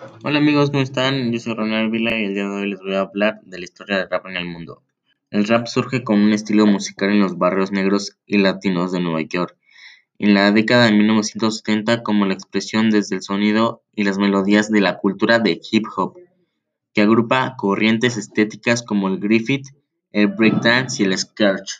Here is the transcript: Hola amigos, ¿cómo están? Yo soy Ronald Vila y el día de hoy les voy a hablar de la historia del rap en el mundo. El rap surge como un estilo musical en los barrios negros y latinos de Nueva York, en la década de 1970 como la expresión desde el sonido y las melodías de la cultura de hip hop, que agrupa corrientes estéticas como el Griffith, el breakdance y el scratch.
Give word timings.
Hola 0.00 0.38
amigos, 0.38 0.70
¿cómo 0.70 0.82
están? 0.82 1.30
Yo 1.30 1.38
soy 1.40 1.52
Ronald 1.52 1.90
Vila 1.90 2.18
y 2.18 2.24
el 2.24 2.32
día 2.32 2.44
de 2.44 2.48
hoy 2.48 2.70
les 2.70 2.80
voy 2.80 2.94
a 2.94 3.00
hablar 3.00 3.42
de 3.42 3.58
la 3.58 3.64
historia 3.64 3.98
del 3.98 4.08
rap 4.08 4.24
en 4.26 4.36
el 4.38 4.46
mundo. 4.46 4.82
El 5.30 5.46
rap 5.46 5.66
surge 5.66 6.04
como 6.04 6.24
un 6.24 6.32
estilo 6.32 6.66
musical 6.66 7.10
en 7.10 7.20
los 7.20 7.36
barrios 7.36 7.70
negros 7.70 8.16
y 8.26 8.38
latinos 8.38 8.92
de 8.92 9.00
Nueva 9.00 9.20
York, 9.20 9.58
en 10.18 10.32
la 10.32 10.52
década 10.52 10.86
de 10.86 10.92
1970 10.92 12.02
como 12.02 12.24
la 12.24 12.32
expresión 12.32 12.88
desde 12.88 13.16
el 13.16 13.22
sonido 13.22 13.82
y 13.94 14.04
las 14.04 14.16
melodías 14.16 14.70
de 14.70 14.80
la 14.80 14.96
cultura 14.96 15.38
de 15.38 15.60
hip 15.70 15.84
hop, 15.94 16.16
que 16.94 17.02
agrupa 17.02 17.54
corrientes 17.58 18.16
estéticas 18.16 18.82
como 18.82 19.08
el 19.08 19.18
Griffith, 19.18 19.66
el 20.12 20.28
breakdance 20.28 21.02
y 21.02 21.06
el 21.06 21.18
scratch. 21.18 21.72